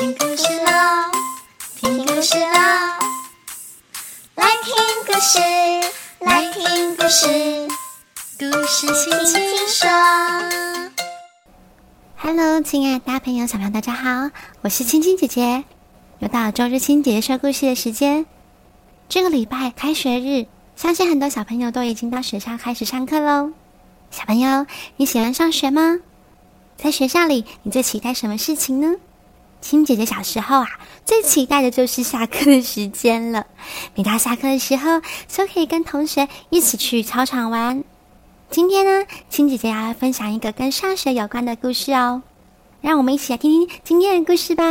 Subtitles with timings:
[0.00, 1.12] 听故事喽，
[1.76, 2.48] 听故事喽，
[4.34, 4.74] 来听
[5.06, 5.38] 故事，
[6.20, 7.28] 来听故事，
[8.38, 9.90] 故事轻轻说。
[12.16, 14.30] Hello，亲爱的大朋友、小朋友，大家好，
[14.62, 15.64] 我是青青姐姐，
[16.20, 18.24] 又到了周日青姐姐说故事的时间。
[19.06, 20.46] 这个礼拜开学日，
[20.76, 23.52] 相信很多小朋友都已经到学校开始上课喽。
[24.10, 24.64] 小朋友，
[24.96, 25.98] 你喜欢上学吗？
[26.78, 28.96] 在学校里，你最期待什么事情呢？
[29.60, 30.68] 青姐姐小时候啊，
[31.04, 33.46] 最期待的就是下课的时间了。
[33.94, 37.84] 每到下课的时候，就可以跟同学一起去操场玩。
[38.50, 42.22] 今天呢，青姐姐要来分享一个跟上学有关的故事哦。
[42.80, 44.64] 让我们一起来听听今天的故事吧。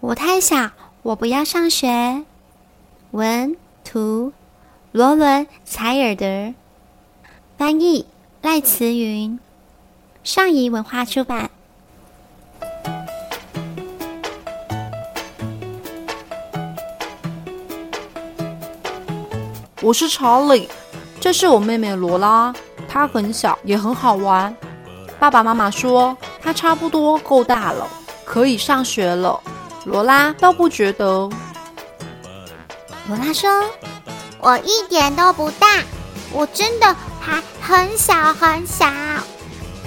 [0.00, 0.70] 我太小，
[1.02, 2.24] 我不要上学。
[3.12, 4.32] 文图
[4.92, 6.52] 罗伦·采尔德，
[7.56, 8.04] 翻译。
[8.44, 9.40] 赖慈云，
[10.22, 11.50] 上仪文化出版。
[19.80, 20.68] 我是查理，
[21.18, 22.52] 这是我妹妹罗拉，
[22.86, 24.54] 她很小，也很好玩。
[25.18, 27.88] 爸爸妈妈说她差不多够大了，
[28.26, 29.40] 可以上学了。
[29.86, 31.30] 罗拉倒不觉得。
[33.08, 33.48] 罗拉说
[34.38, 35.82] ：“我一点都不大，
[36.30, 38.86] 我真的。”还很小很小，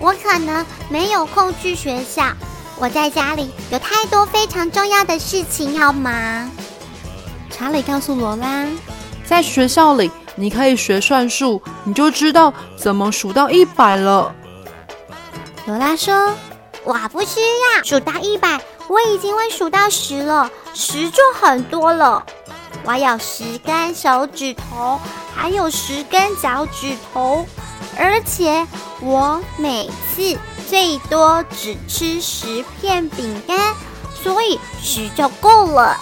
[0.00, 2.24] 我可能没有空去学校。
[2.78, 6.50] 我在家里有太多非常重要的事情要忙。
[7.50, 8.64] 查理告诉罗拉，
[9.22, 14.34] 在学校里你可以学算术，你就知道怎么数到一百了。
[15.66, 16.32] 罗拉说
[16.84, 17.38] ：“我不需
[17.76, 22.24] 要数到一百，我已经会数到十了，十就很多了。
[22.88, 24.98] 我有十根手指头。”
[25.36, 27.46] 还有十根脚趾头，
[27.96, 28.66] 而且
[29.00, 30.36] 我每次
[30.68, 33.72] 最多只吃十片饼干，
[34.20, 35.96] 所以十就够了。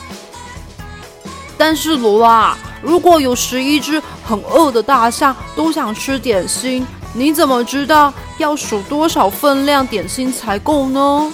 [1.58, 11.30] 但是罗拉，如果有十一只很饿的大象都想吃点心，你怎么知道要数多少分量点心才够呢？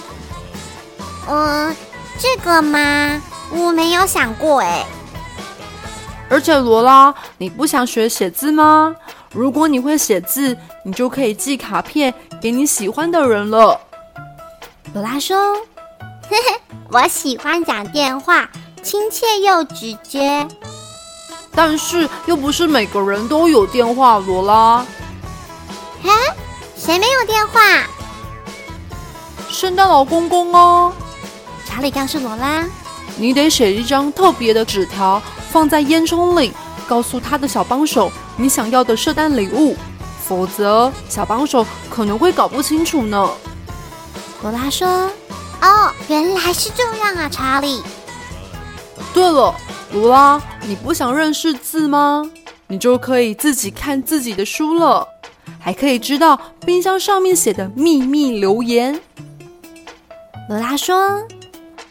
[1.29, 1.73] 嗯，
[2.19, 4.85] 这个嘛，我没有想过哎。
[6.33, 8.95] 而且罗拉，你不想学写字吗？
[9.31, 12.11] 如果你会写字，你就可以寄卡片
[12.41, 13.79] 给你喜欢的人了。
[14.95, 15.53] 罗拉说
[16.27, 18.49] ：“嘿嘿，我喜欢讲电话，
[18.81, 20.47] 亲切又直接。
[21.53, 24.85] 但是又不是每个人都有电话。”罗拉，啊？
[26.75, 27.61] 谁没有电话？
[29.51, 30.91] 圣诞老公公哦。
[31.63, 32.65] 查理告诉罗拉
[33.17, 35.21] ：“你得写一张特别的纸条。”
[35.53, 36.51] 放在烟囱里，
[36.87, 39.77] 告诉他的小帮手你想要的圣诞礼物，
[40.25, 43.29] 否则小帮手可能会搞不清楚呢。
[44.41, 44.87] 罗拉说
[45.61, 47.83] ：“哦，原来是这样啊，查理。
[49.13, 49.53] 对了，
[49.91, 52.27] 罗拉，你不想认识字吗？
[52.65, 55.07] 你就可以自己看自己的书了，
[55.59, 58.99] 还可以知道冰箱上面写的秘密留言。”
[60.49, 61.21] 罗拉说：“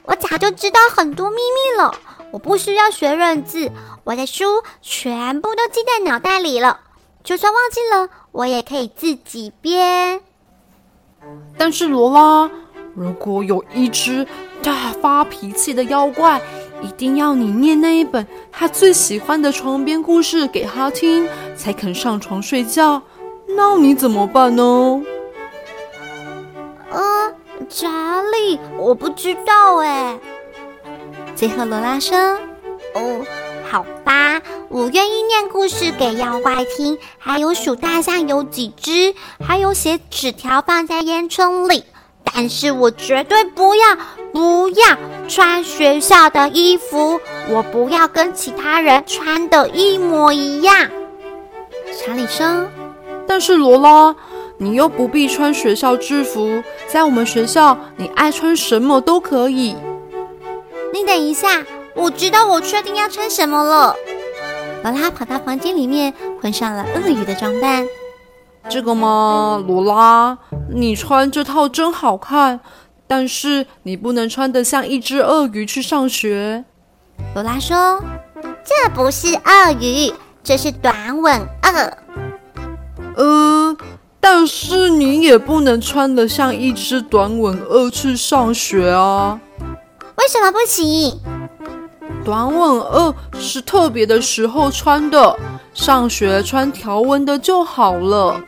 [0.03, 1.95] 我早就知道很多秘密了。”
[2.32, 3.70] 我不需要学认字，
[4.04, 4.44] 我的书
[4.81, 6.81] 全部都记在脑袋里了。
[7.22, 10.20] 就算忘记了，我也可以自己编。
[11.56, 12.50] 但是罗拉，
[12.97, 14.26] 如果有一只
[14.62, 16.41] 大发脾气的妖怪，
[16.81, 23.00] 一定要你念那一本他最喜欢的床边故事给他听，才肯上床睡觉，
[23.47, 25.00] 那你怎么办呢？
[26.91, 27.37] 嗯，
[27.69, 30.19] 查理，我不知道哎。
[31.42, 32.16] 最后，罗拉说
[32.94, 33.26] ：“哦，
[33.69, 39.12] 好吧，我愿意念故事给妖怪听，还有数大象有几只，
[39.44, 41.82] 还有写纸条放在烟囱里。
[42.22, 43.97] 但是我绝对不要，
[44.32, 50.88] 不要穿学校的衣服，我不要跟其他人穿的一模一样。”
[51.98, 52.69] 查理说
[53.27, 54.15] ：“但是罗拉，
[54.59, 59.74] 你又不必穿学校制服，在我们学校，你爱穿什么都可以。”
[60.92, 63.97] 你等一下，我知道我确定要穿什么了。
[64.83, 67.86] 罗拉跑到房间里面，换上了鳄鱼的装扮。
[68.68, 70.36] 这个吗，罗拉？
[70.71, 72.60] 你穿这套真好看，
[73.06, 76.65] 但是你不能穿得像一只鳄鱼去上学。
[77.34, 77.98] 罗拉说
[78.62, 80.12] ：“这不是鳄鱼，
[80.45, 81.98] 这是短吻鳄。”
[83.16, 83.77] 呃，
[84.21, 89.41] 但是你也不能穿得像一只短吻鳄去上学啊。
[90.22, 91.21] 为什么不行？
[92.24, 95.36] 短吻鳄是特别的时候穿的，
[95.74, 98.41] 上学穿条纹的就好了。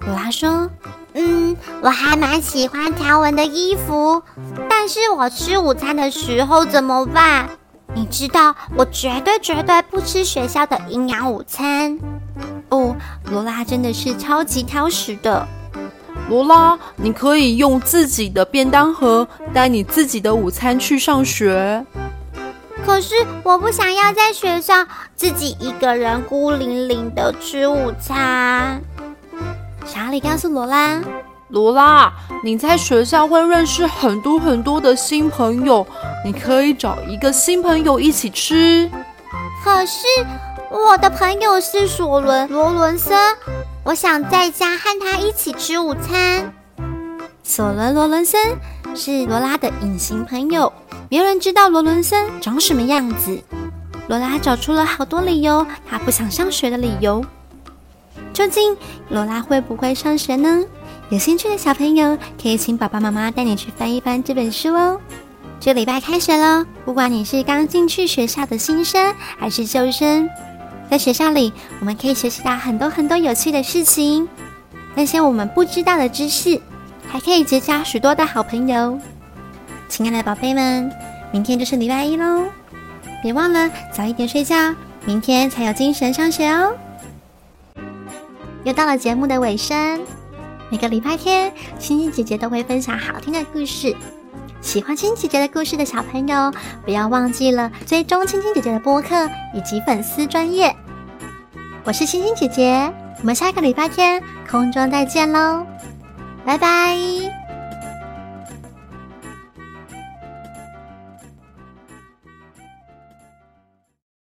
[0.00, 0.70] 罗拉说
[1.12, 4.22] ：“嗯，我还蛮喜欢条纹的衣服，
[4.70, 7.46] 但是我吃午餐的时候怎么办？
[7.94, 11.98] 你知道，我绝对绝对不吃学校的营养午餐。
[12.70, 12.96] 哦，
[13.30, 15.46] 罗拉真的是超级挑食的。
[16.28, 21.84] 罗拉，你可以用自己的便当盒带你自己的午餐去上学。
[22.84, 23.14] 可是
[23.44, 28.80] 我不想要在学校自己一个人孤零零的吃午餐。
[29.86, 31.00] 查理告诉罗拉
[31.48, 35.86] ：“罗拉，你在学校会认识很多很多的新朋友，
[36.24, 38.90] 你可以找一个新朋友一起吃。
[39.62, 40.06] 可是
[40.70, 43.16] 我的朋友是索伦·罗伦森，
[43.84, 46.54] 我想在家和他一起吃午餐。
[47.42, 48.40] 索伦·罗伦森
[48.94, 50.72] 是罗拉的隐形朋友，
[51.10, 53.42] 没有人知道罗伦森长什么样子。
[54.06, 57.24] 罗拉找出了好多理由，他不想上学的理由。”
[58.32, 58.76] 究竟
[59.08, 60.64] 罗拉会不会上学呢？
[61.10, 65.00] 有兴趣的小朋友可以请爸爸妈妈带你去翻一翻这本书哦。
[65.58, 70.28] 这礼拜开学了，不管你是刚进去学校的新生还是旧生，
[70.92, 71.50] 在学校里
[71.80, 74.28] 我们可以学习到很多很多有趣的事情，
[74.94, 76.60] 那些我们不知道的知识，
[77.08, 78.98] 还可以结交许多的好朋友。
[79.88, 80.92] 亲爱的宝贝们，
[81.32, 82.44] 明天就是礼拜一喽，
[83.22, 84.74] 别忘了早一点睡觉，
[85.06, 86.74] 明天才有精神上学哦。
[88.64, 89.98] 又到了节目的尾声，
[90.68, 93.96] 每个礼拜天，星星姐姐都会分享好听的故事。
[94.62, 96.50] 喜欢青青姐姐的故事的小朋友，
[96.84, 100.74] 不要忘记了追踪青青姐姐的播客以及粉丝专业。
[101.84, 105.66] 我是青青姐姐，我们下个礼拜天空中再见喽，
[106.44, 107.31] 拜拜。